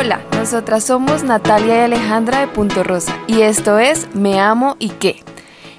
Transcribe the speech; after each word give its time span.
Hola, 0.00 0.20
nosotras 0.30 0.84
somos 0.84 1.24
Natalia 1.24 1.74
y 1.74 1.80
Alejandra 1.80 2.38
de 2.38 2.46
Punto 2.46 2.84
Rosa 2.84 3.18
y 3.26 3.40
esto 3.40 3.80
es 3.80 4.14
Me 4.14 4.38
Amo 4.38 4.76
y 4.78 4.90
qué, 4.90 5.24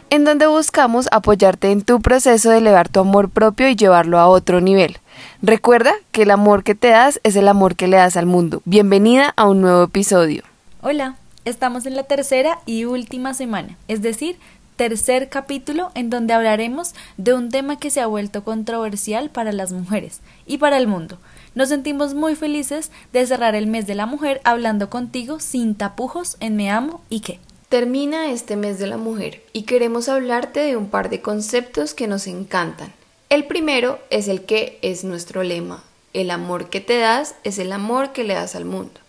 en 0.09 0.25
donde 0.25 0.45
buscamos 0.45 1.07
apoyarte 1.13 1.71
en 1.71 1.83
tu 1.83 2.01
proceso 2.01 2.49
de 2.49 2.57
elevar 2.57 2.89
tu 2.89 2.99
amor 2.99 3.29
propio 3.29 3.69
y 3.69 3.77
llevarlo 3.77 4.19
a 4.19 4.27
otro 4.27 4.59
nivel. 4.59 4.97
Recuerda 5.41 5.93
que 6.11 6.23
el 6.23 6.31
amor 6.31 6.65
que 6.65 6.75
te 6.75 6.89
das 6.89 7.21
es 7.23 7.37
el 7.37 7.47
amor 7.47 7.77
que 7.77 7.87
le 7.87 7.95
das 7.95 8.17
al 8.17 8.25
mundo. 8.25 8.61
Bienvenida 8.65 9.33
a 9.37 9.47
un 9.47 9.61
nuevo 9.61 9.83
episodio. 9.83 10.43
Hola, 10.81 11.15
estamos 11.45 11.85
en 11.85 11.95
la 11.95 12.03
tercera 12.03 12.59
y 12.65 12.83
última 12.83 13.33
semana, 13.33 13.77
es 13.87 14.01
decir, 14.01 14.37
tercer 14.79 15.27
capítulo 15.27 15.91
en 15.93 16.09
donde 16.09 16.33
hablaremos 16.33 16.95
de 17.17 17.33
un 17.33 17.49
tema 17.49 17.77
que 17.77 17.89
se 17.89 17.99
ha 17.99 18.07
vuelto 18.07 18.45
controversial 18.45 19.29
para 19.29 19.51
las 19.51 19.73
mujeres 19.73 20.21
y 20.45 20.57
para 20.57 20.77
el 20.77 20.87
mundo 20.87 21.17
nos 21.53 21.67
sentimos 21.67 22.13
muy 22.13 22.33
felices 22.33 22.89
de 23.11 23.27
cerrar 23.27 23.55
el 23.55 23.67
mes 23.67 23.87
de 23.87 23.95
la 23.95 24.05
mujer 24.05 24.39
hablando 24.45 24.89
contigo 24.89 25.41
sin 25.41 25.75
tapujos 25.75 26.37
en 26.39 26.55
Me 26.55 26.71
Amo 26.71 27.01
y 27.09 27.19
qué. 27.19 27.41
Termina 27.67 28.31
este 28.31 28.55
mes 28.55 28.79
de 28.79 28.87
la 28.87 28.95
mujer 28.95 29.43
y 29.51 29.63
queremos 29.63 30.07
hablarte 30.07 30.61
de 30.61 30.77
un 30.77 30.87
par 30.87 31.09
de 31.09 31.19
conceptos 31.19 31.93
que 31.93 32.07
nos 32.07 32.25
encantan. 32.25 32.93
El 33.27 33.47
primero 33.47 33.99
es 34.09 34.29
el 34.29 34.43
que 34.43 34.79
es 34.81 35.03
nuestro 35.03 35.43
lema. 35.43 35.83
El 36.13 36.31
amor 36.31 36.69
que 36.69 36.79
te 36.79 36.99
das 36.99 37.35
es 37.43 37.59
el 37.59 37.73
amor 37.73 38.13
que 38.13 38.23
le 38.23 38.33
das 38.33 38.55
al 38.55 38.63
mundo. 38.63 39.01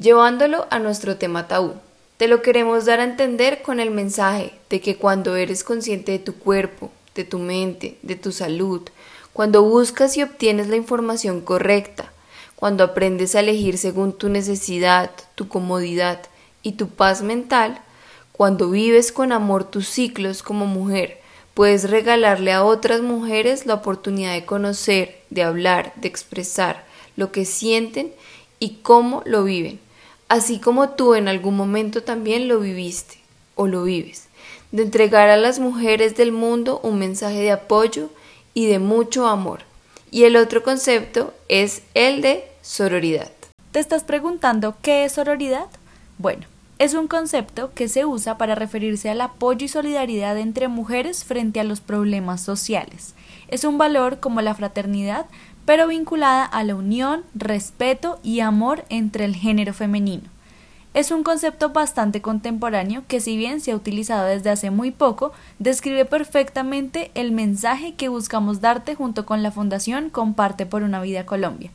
Llevándolo 0.00 0.66
a 0.70 0.80
nuestro 0.80 1.18
tema 1.18 1.46
tabú. 1.46 1.74
Te 2.18 2.26
lo 2.26 2.42
queremos 2.42 2.84
dar 2.84 2.98
a 2.98 3.04
entender 3.04 3.62
con 3.62 3.78
el 3.78 3.92
mensaje 3.92 4.52
de 4.70 4.80
que 4.80 4.96
cuando 4.96 5.36
eres 5.36 5.62
consciente 5.62 6.10
de 6.10 6.18
tu 6.18 6.34
cuerpo, 6.34 6.90
de 7.14 7.22
tu 7.22 7.38
mente, 7.38 7.96
de 8.02 8.16
tu 8.16 8.32
salud, 8.32 8.82
cuando 9.32 9.62
buscas 9.62 10.16
y 10.16 10.24
obtienes 10.24 10.66
la 10.66 10.74
información 10.74 11.40
correcta, 11.40 12.10
cuando 12.56 12.82
aprendes 12.82 13.36
a 13.36 13.40
elegir 13.40 13.78
según 13.78 14.12
tu 14.12 14.28
necesidad, 14.28 15.12
tu 15.36 15.46
comodidad 15.46 16.18
y 16.64 16.72
tu 16.72 16.88
paz 16.88 17.22
mental, 17.22 17.80
cuando 18.32 18.68
vives 18.68 19.12
con 19.12 19.30
amor 19.30 19.62
tus 19.62 19.86
ciclos 19.86 20.42
como 20.42 20.66
mujer, 20.66 21.20
puedes 21.54 21.88
regalarle 21.88 22.50
a 22.50 22.64
otras 22.64 23.00
mujeres 23.00 23.64
la 23.64 23.74
oportunidad 23.74 24.32
de 24.32 24.44
conocer, 24.44 25.20
de 25.30 25.44
hablar, 25.44 25.92
de 25.94 26.08
expresar 26.08 26.84
lo 27.14 27.30
que 27.30 27.44
sienten 27.44 28.12
y 28.58 28.78
cómo 28.82 29.22
lo 29.24 29.44
viven, 29.44 29.78
así 30.28 30.58
como 30.58 30.90
tú 30.90 31.14
en 31.14 31.28
algún 31.28 31.56
momento 31.56 32.02
también 32.02 32.48
lo 32.48 32.60
viviste 32.60 33.18
o 33.54 33.66
lo 33.66 33.84
vives, 33.84 34.28
de 34.72 34.82
entregar 34.82 35.28
a 35.28 35.36
las 35.36 35.58
mujeres 35.58 36.16
del 36.16 36.32
mundo 36.32 36.80
un 36.82 36.98
mensaje 36.98 37.38
de 37.38 37.50
apoyo 37.50 38.10
y 38.54 38.66
de 38.66 38.78
mucho 38.78 39.26
amor. 39.26 39.60
Y 40.10 40.24
el 40.24 40.36
otro 40.36 40.62
concepto 40.62 41.34
es 41.48 41.82
el 41.94 42.22
de 42.22 42.44
sororidad. 42.62 43.30
¿Te 43.72 43.80
estás 43.80 44.04
preguntando 44.04 44.76
qué 44.80 45.04
es 45.04 45.12
sororidad? 45.12 45.66
Bueno, 46.16 46.46
es 46.78 46.94
un 46.94 47.08
concepto 47.08 47.72
que 47.74 47.88
se 47.88 48.04
usa 48.04 48.38
para 48.38 48.54
referirse 48.54 49.10
al 49.10 49.20
apoyo 49.20 49.64
y 49.64 49.68
solidaridad 49.68 50.38
entre 50.38 50.68
mujeres 50.68 51.24
frente 51.24 51.60
a 51.60 51.64
los 51.64 51.80
problemas 51.80 52.40
sociales. 52.40 53.14
Es 53.48 53.64
un 53.64 53.78
valor 53.78 54.20
como 54.20 54.42
la 54.42 54.54
fraternidad, 54.54 55.26
pero 55.68 55.86
vinculada 55.86 56.46
a 56.46 56.64
la 56.64 56.74
unión, 56.74 57.26
respeto 57.34 58.18
y 58.22 58.40
amor 58.40 58.86
entre 58.88 59.26
el 59.26 59.36
género 59.36 59.74
femenino. 59.74 60.22
Es 60.94 61.10
un 61.10 61.22
concepto 61.22 61.68
bastante 61.74 62.22
contemporáneo 62.22 63.04
que 63.06 63.20
si 63.20 63.36
bien 63.36 63.60
se 63.60 63.72
ha 63.72 63.76
utilizado 63.76 64.24
desde 64.24 64.48
hace 64.48 64.70
muy 64.70 64.92
poco, 64.92 65.32
describe 65.58 66.06
perfectamente 66.06 67.10
el 67.12 67.32
mensaje 67.32 67.92
que 67.96 68.08
buscamos 68.08 68.62
darte 68.62 68.94
junto 68.94 69.26
con 69.26 69.42
la 69.42 69.50
Fundación 69.50 70.08
Comparte 70.08 70.64
por 70.64 70.84
una 70.84 71.02
Vida 71.02 71.26
Colombia. 71.26 71.70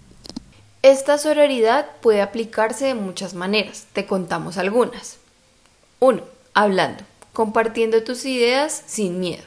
Esta 0.82 1.20
sororidad 1.20 1.86
puede 2.02 2.24
aplicarse 2.24 2.88
de 2.88 2.96
muchas 2.96 3.36
maneras, 3.36 3.86
te 3.94 4.08
contamos 4.08 4.58
algunas. 4.58 5.20
1. 6.00 6.20
Hablando, 6.56 7.04
compartiendo 7.32 8.02
tus 8.02 8.26
ideas 8.26 8.82
sin 8.88 9.20
miedo, 9.20 9.44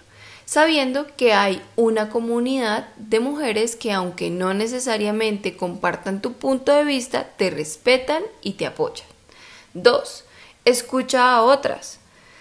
sabiendo 0.46 1.08
que 1.16 1.34
hay 1.34 1.60
una 1.74 2.08
comunidad 2.08 2.88
de 2.96 3.20
mujeres 3.20 3.76
que 3.76 3.92
aunque 3.92 4.30
no 4.30 4.54
necesariamente 4.54 5.56
compartan 5.56 6.22
tu 6.22 6.32
punto 6.34 6.72
de 6.72 6.84
vista, 6.84 7.24
te 7.36 7.50
respetan 7.50 8.22
y 8.42 8.52
te 8.52 8.64
apoyan. 8.64 9.08
2. 9.74 10.24
Escucha 10.64 11.34
a 11.34 11.42
otras. 11.42 11.98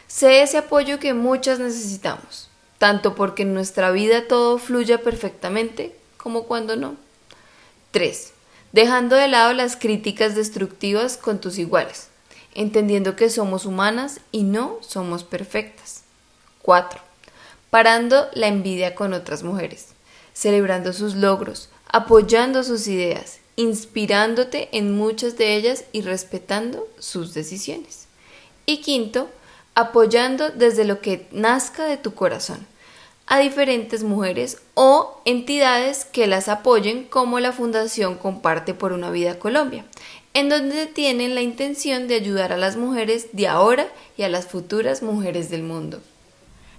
Sé 0.08 0.44
ese 0.44 0.60
apoyo 0.60 1.00
que 1.00 1.14
muchas 1.14 1.60
necesitamos, 1.60 2.50
tanto 2.78 3.16
porque 3.16 3.42
en 3.42 3.56
nuestra 3.56 3.92
vida 3.92 4.28
todo 4.28 4.60
fluya 4.60 5.02
perfectamente 5.02 5.96
como 6.16 6.44
cuando 6.44 6.76
no. 6.76 6.96
3. 7.92 8.34
Dejando 8.72 9.16
de 9.16 9.28
lado 9.28 9.54
las 9.54 9.76
críticas 9.76 10.36
destructivas 10.36 11.18
con 11.18 11.42
tus 11.42 11.58
iguales, 11.58 12.10
entendiendo 12.54 13.16
que 13.16 13.32
somos 13.32 13.66
humanas 13.66 14.20
y 14.32 14.44
no 14.44 14.78
somos 14.82 15.24
perfectas. 15.24 16.04
4. 16.62 17.15
Parando 17.70 18.28
la 18.34 18.48
envidia 18.48 18.96
con 18.96 19.14
otras 19.14 19.44
mujeres, 19.44 19.88
celebrando 20.34 20.94
sus 20.94 21.16
logros, 21.16 21.70
apoyando 21.92 22.64
sus 22.64 22.88
ideas 22.88 23.40
inspirándote 23.56 24.70
en 24.74 24.96
muchas 24.96 25.38
de 25.38 25.56
ellas 25.56 25.86
y 25.92 26.02
respetando 26.02 26.88
sus 27.00 27.34
decisiones. 27.34 28.08
Y 28.66 28.82
quinto, 28.82 29.30
apoyando 29.76 30.50
desde 30.50 30.86
lo 30.86 31.02
que 31.02 31.28
nazca 31.32 31.86
de 31.86 31.98
tu 31.98 32.14
corazón 32.14 32.66
a 33.28 33.40
diferentes 33.40 34.04
mujeres 34.04 34.60
o 34.76 35.20
entidades 35.26 36.06
que 36.06 36.28
las 36.28 36.48
apoyen 36.48 37.06
como 37.06 37.40
la 37.40 37.52
Fundación 37.52 38.16
Comparte 38.16 38.76
por 38.76 38.94
una 38.94 39.10
Vida 39.10 39.40
Colombia, 39.40 39.84
en 40.36 40.48
donde 40.48 40.86
tienen 40.86 41.34
la 41.34 41.42
intención 41.42 42.08
de 42.08 42.16
ayudar 42.16 42.54
a 42.54 42.58
las 42.58 42.78
mujeres 42.78 43.30
de 43.32 43.48
ahora 43.48 43.88
y 44.16 44.24
a 44.24 44.30
las 44.30 44.46
futuras 44.46 45.02
mujeres 45.02 45.50
del 45.50 45.64
mundo. 45.64 46.02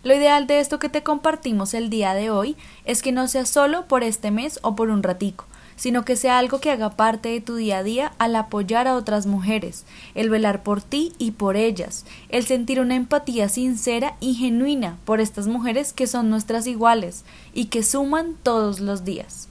Lo 0.07 0.15
ideal 0.15 0.47
de 0.47 0.61
esto 0.61 0.79
que 0.79 0.89
te 0.89 1.03
compartimos 1.03 1.75
el 1.75 1.91
día 1.91 2.15
de 2.15 2.31
hoy 2.31 2.55
es 2.85 3.03
que 3.03 3.11
no 3.11 3.27
sea 3.27 3.45
solo 3.45 3.87
por 3.89 4.05
este 4.05 4.31
mes 4.31 4.61
o 4.63 4.77
por 4.77 4.89
un 4.89 5.03
ratico, 5.03 5.47
sino 5.75 6.05
que 6.05 6.15
sea 6.15 6.39
algo 6.39 6.61
que 6.61 6.71
haga 6.71 6.91
parte 6.91 7.31
de 7.31 7.41
tu 7.41 7.57
día 7.57 7.79
a 7.79 7.83
día 7.83 8.13
al 8.19 8.37
apoyar 8.37 8.87
a 8.87 8.95
otras 8.95 9.27
mujeres, 9.27 9.85
el 10.15 10.31
velar 10.31 10.63
por 10.63 10.81
ti 10.81 11.13
y 11.19 11.33
por 11.33 11.57
ellas, 11.57 12.07
el 12.29 12.47
sentir 12.47 12.79
una 12.79 12.95
empatía 12.95 13.49
sincera 13.49 14.15
y 14.21 14.35
genuina 14.35 14.97
por 15.05 15.21
estas 15.21 15.49
mujeres 15.49 15.93
que 15.93 16.07
son 16.07 16.31
nuestras 16.31 16.69
iguales 16.69 17.25
y 17.53 17.65
que 17.65 17.83
suman 17.83 18.37
todos 18.45 18.79
los 18.79 19.05
días. 19.05 19.49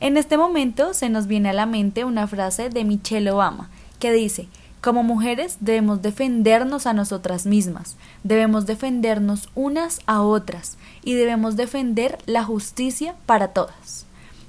En 0.00 0.16
este 0.16 0.36
momento 0.36 0.94
se 0.94 1.10
nos 1.10 1.28
viene 1.28 1.50
a 1.50 1.52
la 1.52 1.66
mente 1.66 2.04
una 2.04 2.26
frase 2.26 2.70
de 2.70 2.82
Michelle 2.82 3.30
Obama 3.30 3.70
que 4.00 4.10
dice 4.10 4.48
como 4.82 5.04
mujeres 5.04 5.58
debemos 5.60 6.02
defendernos 6.02 6.86
a 6.86 6.92
nosotras 6.92 7.46
mismas, 7.46 7.96
debemos 8.24 8.66
defendernos 8.66 9.48
unas 9.54 10.00
a 10.06 10.22
otras 10.22 10.76
y 11.04 11.14
debemos 11.14 11.54
defender 11.54 12.18
la 12.26 12.42
justicia 12.42 13.14
para 13.24 13.48
todas. 13.48 14.06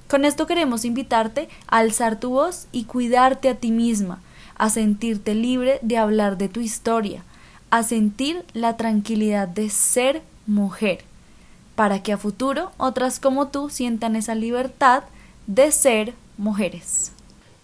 Con 0.10 0.26
esto 0.26 0.48
queremos 0.48 0.86
invitarte 0.86 1.50
a 1.68 1.78
alzar 1.78 2.20
tu 2.20 2.32
voz 2.32 2.68
y 2.72 2.86
cuidarte 2.86 3.48
a 3.48 3.56
ti 3.56 3.72
misma, 3.72 4.22
a 4.58 4.72
sentirte 4.72 5.36
libre 5.36 5.78
de 5.84 5.98
hablar 5.98 6.38
de 6.40 6.50
tu 6.50 6.62
historia, 6.62 7.24
a 7.70 7.84
sentir 7.84 8.44
la 8.54 8.76
tranquilidad 8.76 9.48
de 9.48 9.70
ser 9.70 10.24
mujer, 10.48 11.06
para 11.76 12.02
que 12.02 12.12
a 12.12 12.18
futuro 12.18 12.72
otras 12.78 13.20
como 13.20 13.50
tú 13.50 13.70
sientan 13.70 14.16
esa 14.16 14.34
libertad 14.34 15.04
de 15.46 15.72
ser 15.72 16.16
mujeres. 16.38 17.13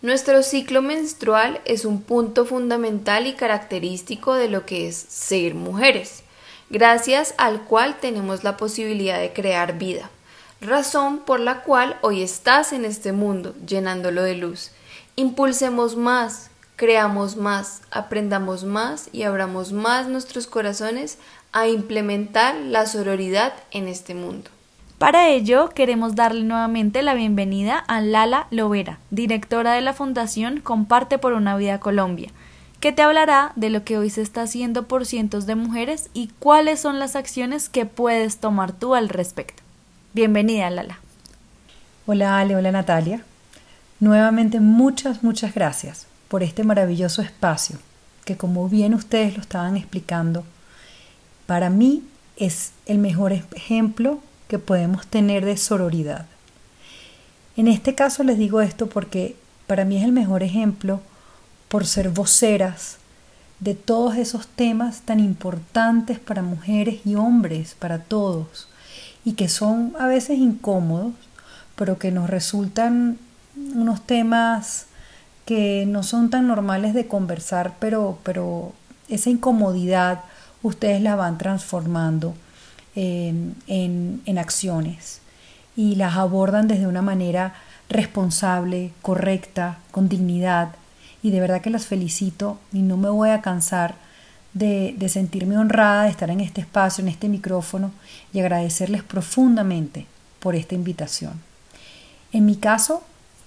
Nuestro 0.02 0.44
ciclo 0.44 0.82
menstrual 0.82 1.62
es 1.66 1.86
un 1.86 2.02
punto 2.02 2.46
fundamental 2.46 3.28
y 3.28 3.34
característico 3.34 4.34
de 4.36 4.50
lo 4.50 4.66
que 4.66 4.88
es 4.88 4.96
ser 4.96 5.56
mujeres, 5.56 6.24
gracias 6.70 7.34
al 7.38 7.66
cual 7.66 8.00
tenemos 8.00 8.44
la 8.44 8.58
posibilidad 8.58 9.20
de 9.20 9.34
crear 9.34 9.78
vida 9.78 10.10
razón 10.62 11.20
por 11.20 11.40
la 11.40 11.62
cual 11.62 11.98
hoy 12.02 12.22
estás 12.22 12.74
en 12.74 12.86
este 12.86 13.12
mundo 13.12 13.56
llenándolo 13.66 14.24
de 14.24 14.36
luz. 14.36 14.72
Impulsemos 15.16 15.96
más, 15.96 16.50
creamos 16.76 17.36
más, 17.36 17.82
aprendamos 17.92 18.64
más 18.64 19.10
y 19.12 19.24
abramos 19.24 19.72
más 19.72 20.08
nuestros 20.08 20.48
corazones 20.48 21.18
a 21.52 21.68
implementar 21.68 22.56
la 22.56 22.86
sororidad 22.86 23.54
en 23.72 23.88
este 23.88 24.14
mundo. 24.16 24.50
Para 25.00 25.30
ello, 25.30 25.70
queremos 25.70 26.16
darle 26.16 26.44
nuevamente 26.44 27.02
la 27.04 27.14
bienvenida 27.14 27.78
a 27.78 28.02
Lala 28.02 28.48
Lovera, 28.52 29.00
directora 29.12 29.72
de 29.72 29.80
la 29.80 29.94
Fundación 29.94 30.60
Comparte 30.60 31.18
por 31.18 31.32
una 31.32 31.56
Vida 31.56 31.80
Colombia, 31.80 32.32
que 32.82 32.92
te 32.92 33.02
hablará 33.02 33.54
de 33.56 33.70
lo 33.70 33.86
que 33.86 33.98
hoy 33.98 34.10
se 34.10 34.22
está 34.22 34.42
haciendo 34.42 34.90
por 34.90 35.06
cientos 35.06 35.46
de 35.46 35.56
mujeres 35.56 36.10
y 36.14 36.28
cuáles 36.40 36.82
son 36.82 37.00
las 37.00 37.16
acciones 37.16 37.70
que 37.70 37.86
puedes 37.86 38.40
tomar 38.40 38.74
tú 38.74 38.94
al 38.94 39.08
respecto. 39.08 39.64
Bienvenida, 40.14 40.70
Lala. 40.70 41.00
Hola 42.06 42.38
Ale, 42.38 42.58
hola 42.58 42.74
Natalia. 42.74 43.24
Nuevamente 44.02 44.60
muchas, 44.60 45.24
muchas 45.24 45.54
gracias 45.54 46.08
por 46.28 46.44
este 46.44 46.66
maravilloso 46.66 47.22
espacio 47.22 47.80
que 48.26 48.36
como 48.36 48.68
bien 48.68 48.94
ustedes 48.94 49.36
lo 49.36 49.40
estaban 49.40 49.78
explicando, 49.78 50.44
para 51.48 51.70
mí 51.70 52.04
es 52.36 52.74
el 52.86 52.98
mejor 52.98 53.32
ejemplo 53.32 54.20
que 54.50 54.60
podemos 54.60 55.08
tener 55.08 55.46
de 55.46 55.56
sororidad. 55.56 56.26
En 57.56 57.68
este 57.68 57.96
caso 57.96 58.24
les 58.24 58.38
digo 58.38 58.60
esto 58.60 58.90
porque 58.90 59.38
para 59.68 59.86
mí 59.86 59.98
es 59.98 60.04
el 60.04 60.12
mejor 60.12 60.44
ejemplo 60.44 61.02
por 61.70 61.86
ser 61.86 62.10
voceras 62.10 62.98
de 63.60 63.76
todos 63.76 64.16
esos 64.16 64.48
temas 64.48 65.02
tan 65.02 65.20
importantes 65.20 66.18
para 66.18 66.42
mujeres 66.42 67.02
y 67.06 67.16
hombres, 67.16 67.76
para 67.78 68.00
todos, 68.00 68.70
y 69.24 69.34
que 69.34 69.50
son 69.50 69.94
a 70.00 70.08
veces 70.08 70.40
incómodos, 70.40 71.14
pero 71.76 72.00
que 72.00 72.12
nos 72.12 72.30
resultan 72.30 73.20
unos 73.56 74.02
temas 74.02 74.88
que 75.46 75.86
no 75.88 76.02
son 76.02 76.30
tan 76.30 76.48
normales 76.48 76.94
de 76.94 77.08
conversar, 77.08 77.76
pero, 77.80 78.18
pero 78.24 78.74
esa 79.10 79.30
incomodidad 79.30 80.22
ustedes 80.64 81.02
la 81.02 81.16
van 81.16 81.38
transformando 81.38 82.34
en, 82.96 84.38
acciones 84.38 85.22
y 85.76 85.96
las 85.96 86.16
abordan 86.16 86.68
desde 86.68 86.88
una 86.88 87.02
manera 87.02 87.56
responsable, 87.90 88.92
correcta, 89.02 89.80
con 89.92 90.10
dignidad. 90.10 90.76
Y 91.22 91.32
de 91.32 91.40
verdad 91.40 91.62
que 91.62 91.70
las 91.70 91.86
felicito 91.86 92.60
y 92.72 92.82
no 92.82 92.98
me 92.98 93.10
voy 93.10 93.30
a 93.30 93.42
cansar 93.42 93.96
de, 94.54 94.96
de, 94.98 95.10
sentirme 95.10 95.58
honrada 95.58 96.04
de 96.04 96.10
estar 96.10 96.30
en 96.30 96.40
este 96.40 96.62
espacio, 96.62 97.02
en 97.02 97.10
este 97.10 97.30
micrófono 97.30 97.92
y 98.34 98.40
agradecerles 98.40 99.04
profundamente 99.04 100.06
por 100.40 100.56
esta 100.56 100.76
invitación. 100.76 101.34
En 102.32 102.46
mi 102.46 102.56
caso, 102.56 103.04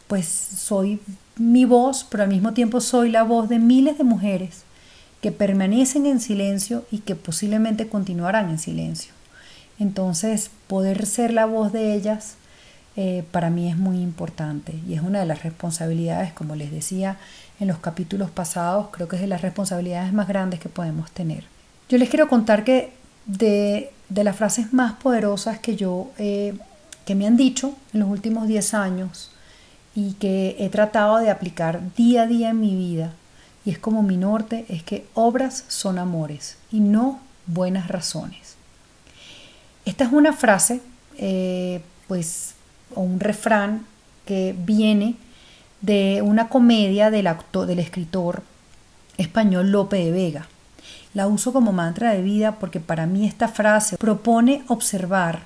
pues 0.06 0.26
soy 0.26 1.00
mi 1.36 1.64
voz, 1.64 2.06
pero 2.08 2.24
al 2.24 2.28
mismo 2.28 2.52
tiempo 2.52 2.80
soy 2.80 3.10
la 3.10 3.22
voz 3.22 3.48
de 3.48 3.58
miles 3.58 3.98
de 3.98 4.04
mujeres 4.04 4.64
que 5.22 5.32
permanecen 5.32 6.04
en 6.06 6.20
silencio 6.20 6.84
y 6.90 6.98
que 6.98 7.14
posiblemente 7.14 7.88
continuarán 7.88 8.50
en 8.50 8.58
silencio. 8.58 9.14
Entonces, 9.78 10.50
poder 10.66 11.06
ser 11.06 11.32
la 11.32 11.46
voz 11.46 11.72
de 11.72 11.94
ellas 11.94 12.36
eh, 12.96 13.24
para 13.30 13.50
mí 13.50 13.70
es 13.70 13.76
muy 13.76 14.00
importante 14.00 14.74
y 14.86 14.94
es 14.94 15.00
una 15.00 15.20
de 15.20 15.26
las 15.26 15.42
responsabilidades, 15.42 16.32
como 16.32 16.56
les 16.56 16.70
decía 16.70 17.16
en 17.58 17.68
los 17.68 17.78
capítulos 17.78 18.30
pasados, 18.30 18.88
creo 18.90 19.08
que 19.08 19.16
es 19.16 19.22
de 19.22 19.28
las 19.28 19.40
responsabilidades 19.40 20.12
más 20.12 20.28
grandes 20.28 20.60
que 20.60 20.68
podemos 20.68 21.10
tener. 21.10 21.44
Yo 21.88 21.98
les 21.98 22.10
quiero 22.10 22.28
contar 22.28 22.64
que 22.64 22.92
de, 23.24 23.92
de 24.08 24.24
las 24.24 24.36
frases 24.36 24.72
más 24.72 24.94
poderosas 24.94 25.58
que 25.58 25.76
yo 25.76 26.10
eh, 26.18 26.54
que 27.04 27.14
me 27.14 27.26
han 27.26 27.36
dicho 27.36 27.74
en 27.92 28.00
los 28.00 28.08
últimos 28.08 28.46
10 28.46 28.74
años 28.74 29.30
y 29.94 30.12
que 30.14 30.56
he 30.58 30.68
tratado 30.68 31.18
de 31.18 31.30
aplicar 31.30 31.94
día 31.94 32.22
a 32.22 32.26
día 32.26 32.50
en 32.50 32.60
mi 32.60 32.74
vida 32.74 33.12
y 33.64 33.70
es 33.70 33.78
como 33.78 34.02
mi 34.02 34.16
norte, 34.16 34.64
es 34.68 34.82
que 34.82 35.06
obras 35.14 35.64
son 35.68 35.98
amores 35.98 36.56
y 36.70 36.80
no 36.80 37.20
buenas 37.46 37.88
razones. 37.88 38.51
Esta 39.84 40.04
es 40.04 40.12
una 40.12 40.32
frase, 40.32 40.80
eh, 41.18 41.82
pues, 42.08 42.54
o 42.94 43.00
un 43.00 43.20
refrán 43.20 43.86
que 44.26 44.54
viene 44.56 45.16
de 45.80 46.22
una 46.22 46.48
comedia 46.48 47.10
del, 47.10 47.26
actor, 47.26 47.66
del 47.66 47.80
escritor 47.80 48.42
español 49.18 49.72
Lope 49.72 49.96
de 49.96 50.12
Vega. 50.12 50.46
La 51.14 51.26
uso 51.26 51.52
como 51.52 51.72
mantra 51.72 52.12
de 52.12 52.22
vida 52.22 52.52
porque 52.58 52.80
para 52.80 53.06
mí 53.06 53.26
esta 53.26 53.48
frase 53.48 53.98
propone 53.98 54.64
observar 54.68 55.42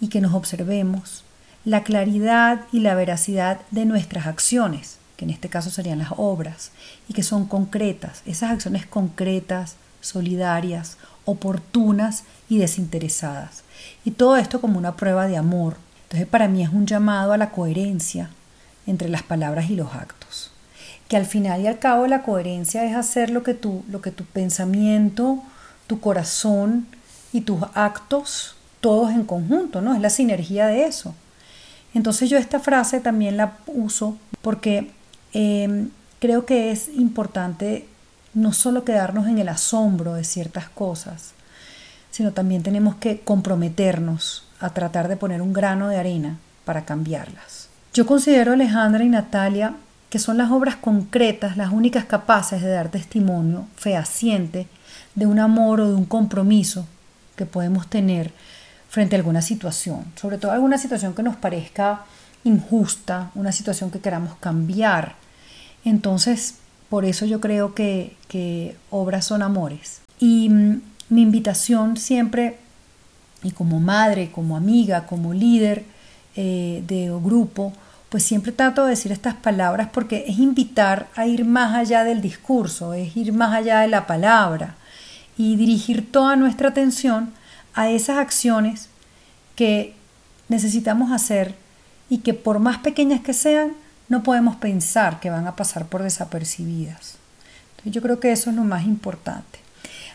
y 0.00 0.08
que 0.08 0.20
nos 0.20 0.34
observemos 0.34 1.24
la 1.64 1.82
claridad 1.82 2.60
y 2.72 2.80
la 2.80 2.94
veracidad 2.94 3.60
de 3.70 3.84
nuestras 3.84 4.26
acciones, 4.26 4.98
que 5.16 5.24
en 5.24 5.30
este 5.30 5.48
caso 5.48 5.70
serían 5.70 5.98
las 5.98 6.12
obras, 6.16 6.70
y 7.08 7.14
que 7.14 7.22
son 7.22 7.46
concretas, 7.46 8.22
esas 8.26 8.52
acciones 8.52 8.86
concretas, 8.86 9.76
solidarias, 10.00 10.96
oportunas 11.24 12.24
y 12.48 12.58
desinteresadas. 12.58 13.62
Y 14.04 14.12
todo 14.12 14.36
esto 14.36 14.60
como 14.60 14.78
una 14.78 14.96
prueba 14.96 15.26
de 15.26 15.36
amor. 15.36 15.76
Entonces 16.04 16.28
para 16.28 16.48
mí 16.48 16.62
es 16.62 16.70
un 16.70 16.86
llamado 16.86 17.32
a 17.32 17.38
la 17.38 17.50
coherencia 17.50 18.30
entre 18.86 19.08
las 19.08 19.22
palabras 19.22 19.70
y 19.70 19.76
los 19.76 19.94
actos. 19.94 20.50
Que 21.08 21.16
al 21.16 21.26
final 21.26 21.60
y 21.60 21.66
al 21.66 21.78
cabo 21.78 22.06
la 22.06 22.22
coherencia 22.22 22.84
es 22.84 22.96
hacer 22.96 23.30
lo 23.30 23.42
que 23.42 23.54
tu, 23.54 23.84
lo 23.90 24.00
que 24.00 24.10
tu 24.10 24.24
pensamiento, 24.24 25.42
tu 25.86 26.00
corazón 26.00 26.86
y 27.32 27.42
tus 27.42 27.62
actos 27.74 28.56
todos 28.80 29.10
en 29.10 29.24
conjunto, 29.24 29.80
¿no? 29.80 29.94
Es 29.94 30.00
la 30.00 30.10
sinergia 30.10 30.66
de 30.66 30.84
eso. 30.84 31.14
Entonces 31.94 32.30
yo 32.30 32.38
esta 32.38 32.60
frase 32.60 33.00
también 33.00 33.36
la 33.36 33.56
uso 33.66 34.16
porque 34.42 34.90
em, 35.32 35.90
creo 36.20 36.46
que 36.46 36.70
es 36.70 36.88
importante 36.88 37.86
no 38.40 38.52
solo 38.52 38.84
quedarnos 38.84 39.26
en 39.26 39.38
el 39.38 39.48
asombro 39.48 40.14
de 40.14 40.24
ciertas 40.24 40.68
cosas, 40.68 41.32
sino 42.10 42.32
también 42.32 42.62
tenemos 42.62 42.96
que 42.96 43.20
comprometernos 43.20 44.44
a 44.60 44.70
tratar 44.70 45.08
de 45.08 45.16
poner 45.16 45.42
un 45.42 45.52
grano 45.52 45.88
de 45.88 45.98
arena 45.98 46.38
para 46.64 46.84
cambiarlas. 46.84 47.68
Yo 47.94 48.06
considero 48.06 48.52
Alejandra 48.52 49.04
y 49.04 49.08
Natalia 49.08 49.74
que 50.10 50.18
son 50.18 50.38
las 50.38 50.50
obras 50.50 50.76
concretas 50.76 51.56
las 51.56 51.72
únicas 51.72 52.04
capaces 52.04 52.62
de 52.62 52.70
dar 52.70 52.90
testimonio 52.90 53.66
fehaciente 53.76 54.66
de 55.14 55.26
un 55.26 55.38
amor 55.38 55.80
o 55.80 55.88
de 55.88 55.94
un 55.94 56.06
compromiso 56.06 56.86
que 57.36 57.46
podemos 57.46 57.88
tener 57.88 58.32
frente 58.88 59.16
a 59.16 59.18
alguna 59.18 59.42
situación, 59.42 60.04
sobre 60.16 60.38
todo 60.38 60.52
alguna 60.52 60.78
situación 60.78 61.14
que 61.14 61.22
nos 61.22 61.36
parezca 61.36 62.04
injusta, 62.44 63.30
una 63.34 63.52
situación 63.52 63.90
que 63.90 64.00
queramos 64.00 64.36
cambiar. 64.36 65.16
Entonces, 65.84 66.54
por 66.88 67.04
eso 67.04 67.26
yo 67.26 67.40
creo 67.40 67.74
que, 67.74 68.16
que 68.28 68.76
obras 68.90 69.26
son 69.26 69.42
amores. 69.42 70.00
Y 70.18 70.48
mm, 70.48 70.80
mi 71.10 71.22
invitación 71.22 71.96
siempre, 71.96 72.58
y 73.42 73.50
como 73.52 73.80
madre, 73.80 74.30
como 74.30 74.56
amiga, 74.56 75.06
como 75.06 75.32
líder 75.32 75.84
eh, 76.36 76.82
de 76.86 77.10
grupo, 77.22 77.72
pues 78.08 78.22
siempre 78.22 78.52
trato 78.52 78.84
de 78.84 78.90
decir 78.90 79.12
estas 79.12 79.34
palabras 79.34 79.88
porque 79.92 80.24
es 80.26 80.38
invitar 80.38 81.08
a 81.14 81.26
ir 81.26 81.44
más 81.44 81.74
allá 81.74 82.04
del 82.04 82.20
discurso, 82.20 82.94
es 82.94 83.16
ir 83.16 83.32
más 83.32 83.54
allá 83.54 83.80
de 83.80 83.88
la 83.88 84.06
palabra 84.06 84.76
y 85.36 85.56
dirigir 85.56 86.10
toda 86.10 86.36
nuestra 86.36 86.70
atención 86.70 87.32
a 87.74 87.90
esas 87.90 88.18
acciones 88.18 88.88
que 89.56 89.94
necesitamos 90.48 91.12
hacer 91.12 91.54
y 92.08 92.18
que 92.18 92.34
por 92.34 92.58
más 92.58 92.78
pequeñas 92.78 93.20
que 93.20 93.34
sean, 93.34 93.72
no 94.08 94.22
podemos 94.22 94.56
pensar 94.56 95.20
que 95.20 95.30
van 95.30 95.46
a 95.46 95.56
pasar 95.56 95.86
por 95.86 96.02
desapercibidas. 96.02 97.16
Yo 97.84 98.02
creo 98.02 98.20
que 98.20 98.32
eso 98.32 98.50
es 98.50 98.56
lo 98.56 98.64
más 98.64 98.84
importante. 98.84 99.58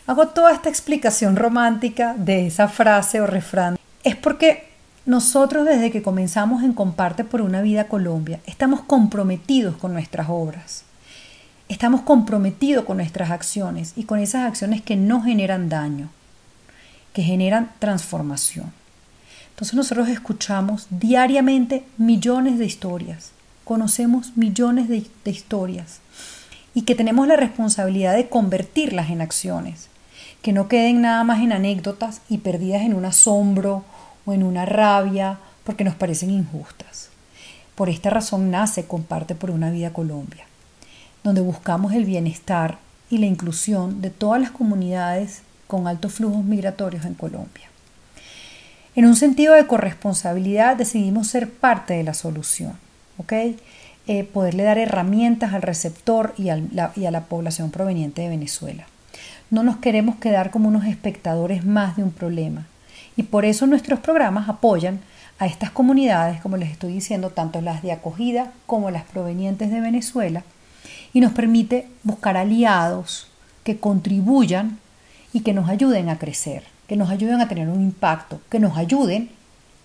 Hago 0.05 0.27
toda 0.27 0.51
esta 0.51 0.69
explicación 0.69 1.35
romántica 1.35 2.13
de 2.17 2.47
esa 2.47 2.67
frase 2.67 3.21
o 3.21 3.27
refrán. 3.27 3.77
Es 4.03 4.15
porque 4.15 4.69
nosotros 5.05 5.65
desde 5.65 5.91
que 5.91 6.01
comenzamos 6.01 6.63
en 6.63 6.73
Comparte 6.73 7.23
por 7.23 7.41
una 7.41 7.61
vida 7.61 7.87
Colombia, 7.87 8.39
estamos 8.45 8.81
comprometidos 8.81 9.75
con 9.77 9.93
nuestras 9.93 10.27
obras. 10.29 10.83
Estamos 11.67 12.01
comprometidos 12.01 12.85
con 12.85 12.97
nuestras 12.97 13.31
acciones 13.31 13.93
y 13.95 14.03
con 14.03 14.19
esas 14.19 14.45
acciones 14.45 14.81
que 14.81 14.95
no 14.95 15.21
generan 15.21 15.69
daño, 15.69 16.09
que 17.13 17.21
generan 17.21 17.71
transformación. 17.79 18.71
Entonces 19.49 19.75
nosotros 19.75 20.09
escuchamos 20.09 20.87
diariamente 20.89 21.85
millones 21.97 22.57
de 22.57 22.65
historias, 22.65 23.32
conocemos 23.63 24.35
millones 24.35 24.89
de, 24.89 25.05
historias 25.29 25.99
y 26.73 26.83
que 26.83 26.95
tenemos 26.95 27.27
la 27.27 27.35
responsabilidad 27.35 28.15
de 28.15 28.29
convertirlas 28.29 29.09
en 29.09 29.21
acciones, 29.21 29.87
que 30.41 30.53
no 30.53 30.67
queden 30.67 31.01
nada 31.01 31.23
más 31.23 31.41
en 31.41 31.53
anécdotas 31.53 32.21
y 32.29 32.39
perdidas 32.39 32.81
en 32.81 32.93
un 32.93 33.05
asombro 33.05 33.83
o 34.25 34.33
en 34.33 34.43
una 34.43 34.65
rabia 34.65 35.39
porque 35.63 35.83
nos 35.83 35.95
parecen 35.95 36.29
injustas. 36.29 37.09
Por 37.75 37.89
esta 37.89 38.09
razón 38.09 38.51
nace 38.51 38.85
Comparte 38.85 39.35
por 39.35 39.49
una 39.49 39.71
vida 39.71 39.93
Colombia, 39.93 40.45
donde 41.23 41.41
buscamos 41.41 41.93
el 41.93 42.05
bienestar 42.05 42.77
y 43.09 43.17
la 43.17 43.25
inclusión 43.25 44.01
de 44.01 44.09
todas 44.09 44.41
las 44.41 44.51
comunidades 44.51 45.41
con 45.67 45.87
altos 45.87 46.13
flujos 46.13 46.43
migratorios 46.43 47.05
en 47.05 47.13
Colombia. 47.13 47.69
En 48.95 49.05
un 49.05 49.15
sentido 49.15 49.55
de 49.55 49.65
corresponsabilidad 49.65 50.75
decidimos 50.75 51.27
ser 51.27 51.49
parte 51.49 51.95
de 51.95 52.03
la 52.03 52.13
solución, 52.13 52.77
¿ok? 53.17 53.33
Eh, 54.05 54.23
poderle 54.25 54.63
dar 54.63 54.77
herramientas 54.77 55.53
al 55.53 55.61
receptor 55.61 56.33
y, 56.37 56.49
y 56.49 57.05
a 57.05 57.11
la 57.11 57.23
población 57.25 57.71
proveniente 57.71 58.21
de 58.21 58.29
Venezuela. 58.29 58.85
No 59.49 59.63
nos 59.63 59.77
queremos 59.77 60.15
quedar 60.17 60.51
como 60.51 60.67
unos 60.67 60.85
espectadores 60.85 61.63
más 61.63 61.95
de 61.95 62.03
un 62.03 62.11
problema 62.11 62.67
y 63.15 63.23
por 63.23 63.45
eso 63.45 63.67
nuestros 63.67 63.99
programas 63.99 64.49
apoyan 64.49 64.99
a 65.39 65.45
estas 65.45 65.71
comunidades, 65.71 66.41
como 66.41 66.57
les 66.57 66.71
estoy 66.71 66.93
diciendo, 66.93 67.29
tanto 67.29 67.61
las 67.61 67.81
de 67.81 67.91
acogida 67.91 68.51
como 68.65 68.91
las 68.91 69.03
provenientes 69.03 69.71
de 69.71 69.81
Venezuela, 69.81 70.43
y 71.11 71.21
nos 71.21 71.33
permite 71.33 71.87
buscar 72.03 72.37
aliados 72.37 73.27
que 73.63 73.77
contribuyan 73.77 74.79
y 75.31 75.41
que 75.41 75.53
nos 75.53 75.69
ayuden 75.69 76.09
a 76.09 76.17
crecer, 76.17 76.63
que 76.87 76.95
nos 76.95 77.09
ayuden 77.09 77.41
a 77.41 77.47
tener 77.47 77.69
un 77.69 77.81
impacto, 77.81 78.41
que 78.49 78.59
nos 78.59 78.77
ayuden 78.77 79.29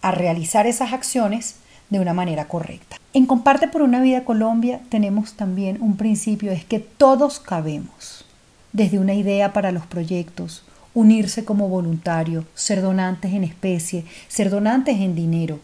a 0.03 0.11
realizar 0.11 0.67
esas 0.67 0.93
acciones 0.93 1.57
de 1.91 2.01
una 2.01 2.15
manera 2.15 2.49
correcta. 2.49 2.97
En 3.15 3.27
Comparte 3.27 3.69
por 3.69 3.83
una 3.83 4.01
vida 4.01 4.25
Colombia 4.25 4.81
tenemos 4.91 5.33
también 5.33 5.79
un 5.81 5.97
principio, 5.97 6.53
es 6.53 6.65
que 6.65 6.79
todos 6.79 7.41
cabemos, 7.41 8.25
desde 8.73 8.99
una 8.99 9.15
idea 9.15 9.53
para 9.53 9.73
los 9.73 9.87
proyectos, 9.87 10.65
unirse 10.95 11.45
como 11.45 11.69
voluntario, 11.69 12.45
ser 12.55 12.83
donantes 12.83 13.33
en 13.33 13.45
especie, 13.45 14.05
ser 14.29 14.51
donantes 14.51 15.01
en 15.01 15.15
dinero. 15.15 15.61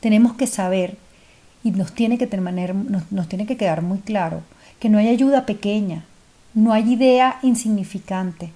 Tenemos 0.00 0.34
que 0.34 0.46
saber 0.46 0.98
y 1.64 1.70
nos 1.70 1.92
tiene 1.92 2.18
que, 2.18 2.26
tener, 2.26 2.74
nos 2.74 3.28
tiene 3.28 3.46
que 3.46 3.56
quedar 3.56 3.82
muy 3.82 3.98
claro 3.98 4.42
que 4.78 4.88
no 4.88 4.98
hay 4.98 5.08
ayuda 5.08 5.46
pequeña, 5.46 6.04
no 6.54 6.72
hay 6.72 6.92
idea 6.92 7.38
insignificante. 7.42 8.52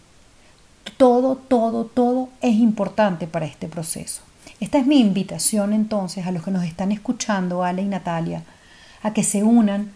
Todo, 0.97 1.37
todo, 1.37 1.85
todo 1.85 2.28
es 2.40 2.54
importante 2.57 3.26
para 3.26 3.47
este 3.47 3.69
proceso. 3.69 4.23
Esta 4.61 4.79
es 4.79 4.87
mi 4.87 5.00
invitación 5.00 5.73
entonces 5.73 6.26
a 6.26 6.33
los 6.33 6.45
que 6.45 6.50
nos 6.50 6.64
están 6.64 6.93
escuchando, 6.93 7.64
Ale 7.64 7.83
y 7.83 7.87
Natalia, 7.87 8.45
a 9.02 9.12
que 9.12 9.25
se 9.25 9.43
unan 9.43 9.93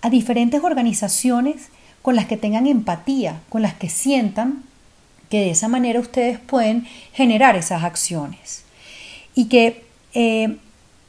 a 0.00 0.10
diferentes 0.10 0.62
organizaciones 0.62 1.68
con 2.02 2.16
las 2.16 2.26
que 2.26 2.36
tengan 2.36 2.66
empatía, 2.66 3.40
con 3.48 3.62
las 3.62 3.74
que 3.74 3.88
sientan 3.88 4.64
que 5.30 5.38
de 5.38 5.50
esa 5.50 5.68
manera 5.68 6.00
ustedes 6.00 6.38
pueden 6.40 6.86
generar 7.12 7.56
esas 7.56 7.84
acciones 7.84 8.64
y 9.34 9.46
que 9.46 9.84
eh, 10.14 10.58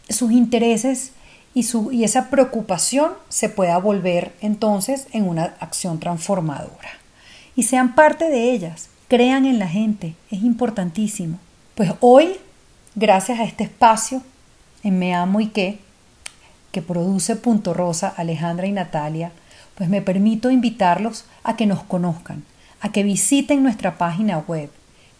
sus 0.07 0.31
intereses 0.31 1.11
y, 1.53 1.63
su, 1.63 1.91
y 1.91 2.03
esa 2.03 2.29
preocupación 2.29 3.11
se 3.29 3.49
pueda 3.49 3.77
volver 3.79 4.33
entonces 4.41 5.07
en 5.11 5.27
una 5.27 5.55
acción 5.59 5.99
transformadora. 5.99 6.89
Y 7.55 7.63
sean 7.63 7.95
parte 7.95 8.29
de 8.29 8.51
ellas, 8.51 8.89
crean 9.07 9.45
en 9.45 9.59
la 9.59 9.67
gente, 9.67 10.15
es 10.31 10.41
importantísimo. 10.41 11.39
Pues 11.75 11.91
hoy, 11.99 12.37
gracias 12.95 13.39
a 13.39 13.43
este 13.43 13.63
espacio 13.63 14.21
en 14.83 14.99
Me 14.99 15.13
Amo 15.13 15.39
y 15.39 15.47
qué, 15.47 15.79
que 16.71 16.81
produce 16.81 17.35
Punto 17.35 17.73
Rosa, 17.73 18.13
Alejandra 18.15 18.67
y 18.67 18.71
Natalia, 18.71 19.31
pues 19.75 19.89
me 19.89 20.01
permito 20.01 20.51
invitarlos 20.51 21.25
a 21.43 21.55
que 21.55 21.65
nos 21.65 21.83
conozcan, 21.83 22.43
a 22.81 22.91
que 22.91 23.03
visiten 23.03 23.63
nuestra 23.63 23.97
página 23.97 24.39
web, 24.39 24.69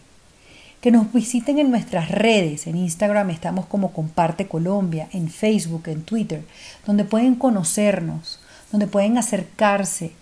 Que 0.80 0.90
nos 0.90 1.12
visiten 1.12 1.58
en 1.60 1.70
nuestras 1.70 2.10
redes, 2.10 2.66
en 2.66 2.76
Instagram 2.76 3.30
estamos 3.30 3.66
como 3.66 3.92
Comparte 3.92 4.48
Colombia, 4.48 5.08
en 5.12 5.30
Facebook, 5.30 5.84
en 5.86 6.02
Twitter, 6.02 6.42
donde 6.84 7.04
pueden 7.04 7.36
conocernos, 7.36 8.40
donde 8.72 8.86
pueden 8.86 9.18
acercarse 9.18 10.12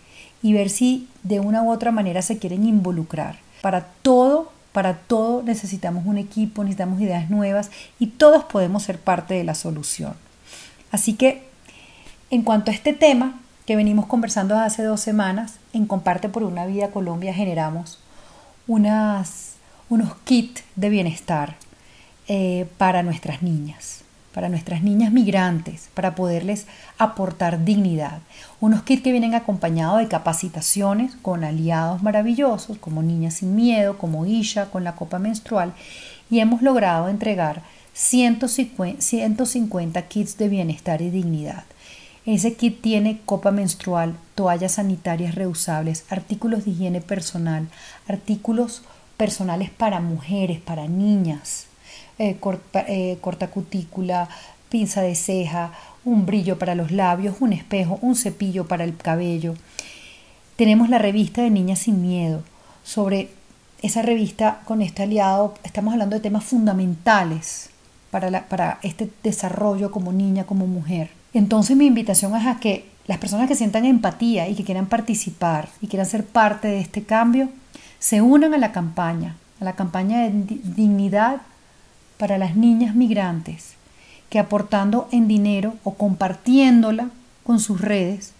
y 0.43 0.53
ver 0.53 0.69
si 0.69 1.09
de 1.23 1.41
una 1.41 1.63
u 1.63 1.71
otra 1.71 1.93
manera 1.93 2.21
se 2.21 2.39
quieren 2.39 2.67
involucrar. 2.67 3.39
Para 3.63 3.85
todo, 4.03 4.53
para 4.73 4.99
todo 4.99 5.43
necesitamos 5.43 6.05
un 6.05 6.19
equipo, 6.19 6.65
necesitamos 6.65 7.01
ideas 7.01 7.31
nuevas 7.31 7.71
y 7.99 8.09
todos 8.09 8.45
podemos 8.45 8.83
ser 8.83 8.99
parte 8.99 9.35
de 9.35 9.45
la 9.45 9.55
solución. 9.55 10.15
Así 10.91 11.15
que, 11.15 11.49
en 12.31 12.43
cuanto 12.43 12.71
a 12.71 12.75
este 12.75 12.93
tema 12.93 13.41
que 13.67 13.77
venimos 13.77 14.07
conversando 14.07 14.59
hace 14.59 14.83
dos 14.83 15.01
semanas, 15.01 15.55
en 15.73 15.87
Comparte 15.87 16.29
por 16.29 16.43
una 16.43 16.67
Vida 16.67 16.91
Colombia 16.91 17.33
generamos 17.33 18.01
unas, 18.67 19.55
unos 19.89 20.17
kits 20.25 20.65
de 20.75 20.89
bienestar 20.89 21.57
eh, 22.27 22.67
para 22.79 23.03
nuestras 23.03 23.43
niñas 23.43 24.03
para 24.35 24.49
nuestras 24.49 24.83
niñas 24.83 25.13
migrantes, 25.13 25.89
para 25.95 26.15
poderles 26.15 26.67
aportar 26.99 27.65
dignidad. 27.65 28.21
Unos 28.61 28.83
kits 28.83 29.03
que 29.03 29.13
vienen 29.13 29.35
acompañados 29.35 29.99
de 29.99 30.09
capacitaciones 30.09 31.17
con 31.17 31.45
aliados 31.45 32.03
maravillosos 32.03 32.79
como 32.79 33.03
Niñas 33.03 33.35
sin 33.35 33.57
Miedo, 33.57 33.99
como 33.99 34.27
Isha 34.27 34.71
con 34.71 34.85
la 34.85 34.95
copa 34.95 35.19
menstrual 35.19 35.73
y 36.31 36.41
hemos 36.41 36.63
logrado 36.63 37.09
entregar 37.09 37.63
150 37.93 40.03
kits 40.03 40.39
de 40.39 40.49
bienestar 40.49 41.03
y 41.03 41.11
dignidad. 41.11 41.65
Ese 42.27 42.55
kit 42.55 42.81
tiene 42.81 43.21
copa 43.25 43.51
menstrual, 43.51 44.15
toallas 44.35 44.73
sanitarias 44.73 45.35
reusables, 45.35 46.05
artículos 46.11 46.65
de 46.65 46.73
higiene 46.73 47.01
personal, 47.01 47.69
artículos 48.07 48.83
personales 49.17 49.71
para 49.71 50.01
mujeres, 50.01 50.61
para 50.61 50.87
niñas, 50.87 51.67
eh, 52.19 52.37
corta, 52.39 52.85
eh, 52.89 53.19
cutícula, 53.53 54.29
pinza 54.69 55.03
de 55.03 55.15
ceja, 55.15 55.73
un 56.05 56.27
brillo 56.27 56.59
para 56.59 56.75
los 56.75 56.91
labios, 56.91 57.37
un 57.41 57.53
espejo, 57.53 57.99
un 58.03 58.17
cepillo 58.17 58.67
para 58.67 58.85
el 58.85 58.97
cabello. 58.97 59.55
Tenemos 60.57 60.89
la 60.89 60.99
revista 60.99 61.43
de 61.43 61.51
Niñas 61.51 61.81
sin 61.81 62.03
Miedo. 62.03 62.43
Sobre 62.85 63.31
esa 63.83 64.03
revista, 64.03 64.61
con 64.65 64.83
este 64.83 65.03
aliado, 65.03 65.55
estamos 65.65 65.93
hablando 65.93 66.17
de 66.17 66.23
temas 66.23 66.45
fundamentales 66.45 67.71
para, 68.11 68.49
para 68.49 68.79
este 68.83 69.11
desarrollo 69.23 69.91
como 69.91 70.13
niña, 70.13 70.45
como 70.45 70.67
mujer. 70.67 71.11
Entonces 71.33 71.77
mi 71.77 71.87
invitación 71.87 72.35
es 72.37 72.47
a 72.47 72.59
que 72.61 72.89
las 73.07 73.19
personas 73.19 73.49
que 73.49 73.55
sientan 73.55 73.85
empatía 73.85 74.49
y 74.49 74.55
que 74.55 74.65
quieran 74.65 74.87
participar 74.87 75.69
y 75.81 75.89
quieran 75.89 76.07
ser 76.07 76.25
parte 76.25 76.69
de 76.69 76.81
este 76.81 77.03
cambio, 77.03 77.49
se 77.99 78.23
unan 78.23 78.55
a 78.55 78.59
la 78.59 78.73
campaña, 78.73 79.37
a 79.61 79.65
la 79.65 79.75
campaña 79.75 80.21
de 80.21 80.31
dignidad 80.63 81.43
para 82.21 82.37
las 82.37 82.55
niñas 82.55 82.95
migrantes 82.95 83.77
que 84.29 84.39
aportando 84.39 85.09
en 85.11 85.27
dinero 85.27 85.75
o 85.85 85.95
compartiéndola 85.95 87.09
con 87.45 87.59
sus 87.61 87.81
redes 87.81 88.33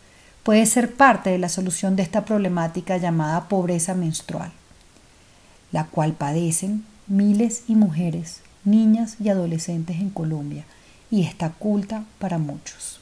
puede 0.43 0.67
ser 0.67 0.95
parte 0.95 1.31
de 1.31 1.39
la 1.39 1.49
solución 1.49 1.97
de 1.97 2.03
esta 2.03 2.27
problemática 2.27 2.99
llamada 2.99 3.49
pobreza 3.49 3.95
menstrual, 3.95 4.53
la 5.73 5.87
cual 5.87 6.13
padecen 6.13 6.85
miles 7.07 7.65
y 7.69 7.75
mujeres, 7.75 8.43
niñas 8.65 9.17
y 9.19 9.31
adolescentes 9.31 9.97
en 9.97 10.11
Colombia 10.11 10.65
y 11.11 11.25
está 11.25 11.47
oculta 11.47 12.05
para 12.19 12.37
muchos. 12.37 13.01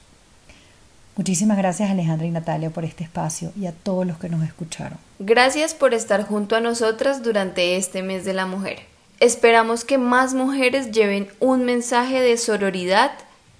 Muchísimas 1.16 1.58
gracias 1.58 1.90
Alejandra 1.90 2.28
y 2.28 2.30
Natalia 2.30 2.70
por 2.70 2.84
este 2.84 3.02
espacio 3.02 3.52
y 3.60 3.66
a 3.66 3.72
todos 3.72 4.06
los 4.06 4.18
que 4.18 4.28
nos 4.28 4.44
escucharon. 4.44 4.98
Gracias 5.18 5.74
por 5.74 5.92
estar 5.92 6.24
junto 6.24 6.54
a 6.54 6.60
nosotras 6.60 7.24
durante 7.24 7.76
este 7.76 8.04
mes 8.04 8.24
de 8.24 8.34
la 8.34 8.46
mujer. 8.46 8.87
Esperamos 9.20 9.84
que 9.84 9.98
más 9.98 10.34
mujeres 10.34 10.92
lleven 10.92 11.28
un 11.40 11.64
mensaje 11.64 12.20
de 12.20 12.36
sororidad, 12.36 13.12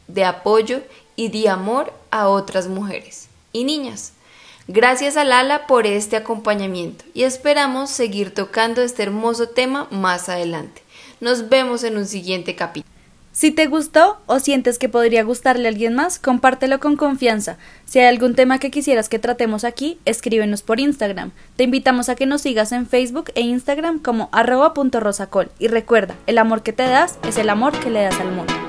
de 0.07 0.25
apoyo 0.25 0.83
y 1.17 1.31
de 1.31 1.49
amor 1.49 1.93
a 2.11 2.29
otras 2.29 2.69
mujeres 2.69 3.29
y 3.53 3.65
niñas. 3.65 4.13
Gracias 4.69 5.17
a 5.17 5.25
Lala 5.25 5.67
por 5.67 5.87
este 5.87 6.17
acompañamiento 6.17 7.05
y 7.13 7.25
esperamos 7.25 7.91
seguir 7.91 8.33
tocando 8.33 8.83
este 8.83 9.03
hermoso 9.03 9.49
tema 9.49 9.89
más 9.91 10.29
adelante. 10.29 10.83
Nos 11.21 11.49
vemos 11.49 11.83
en 11.83 11.97
un 11.97 12.07
siguiente 12.07 12.55
capítulo. 12.55 12.98
Si 13.39 13.53
te 13.53 13.69
gustó 13.69 14.19
o 14.27 14.41
sientes 14.41 14.81
que 14.81 14.89
podría 14.89 15.23
gustarle 15.23 15.69
a 15.69 15.71
alguien 15.71 15.95
más, 15.95 16.19
compártelo 16.19 16.81
con 16.81 16.97
confianza. 16.97 17.57
Si 17.85 18.01
hay 18.01 18.07
algún 18.07 18.35
tema 18.35 18.59
que 18.59 18.73
quisieras 18.73 19.09
que 19.09 19.21
tratemos 19.21 19.63
aquí, 19.63 20.01
escríbenos 20.07 20.63
por 20.63 20.81
Instagram. 20.81 21.31
Te 21.55 21.63
invitamos 21.63 22.09
a 22.09 22.17
que 22.17 22.27
nos 22.27 22.43
sigas 22.43 22.73
en 22.73 22.89
Facebook 22.89 23.31
e 23.37 23.43
Instagram 23.43 24.01
como 24.01 24.29
arroba.rosacol. 24.33 25.53
Y 25.61 25.69
recuerda, 25.69 26.17
el 26.27 26.39
amor 26.39 26.65
que 26.65 26.73
te 26.73 26.83
das 26.83 27.21
es 27.29 27.39
el 27.39 27.49
amor 27.49 27.79
que 27.79 27.91
le 27.91 28.03
das 28.03 28.19
al 28.19 28.33
mundo. 28.33 28.68